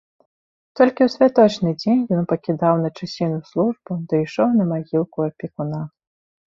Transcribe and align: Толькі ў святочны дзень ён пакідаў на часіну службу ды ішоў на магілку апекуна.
Толькі 0.79 1.01
ў 1.07 1.09
святочны 1.15 1.69
дзень 1.83 2.01
ён 2.19 2.23
пакідаў 2.33 2.75
на 2.87 2.93
часіну 2.99 3.39
службу 3.53 3.91
ды 4.11 4.27
ішоў 4.27 4.49
на 4.61 4.71
магілку 4.75 5.17
апекуна. 5.31 5.89